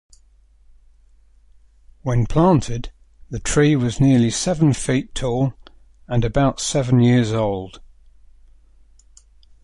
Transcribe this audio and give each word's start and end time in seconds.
When 2.01 2.25
planted, 2.25 2.91
the 3.29 3.37
tree 3.37 3.75
was 3.75 3.99
nearly 4.01 4.31
seven 4.31 4.73
feet 4.73 5.13
tall 5.13 5.53
and 6.07 6.25
about 6.25 6.59
seven 6.59 7.01
years 7.01 7.31
old. 7.33 7.81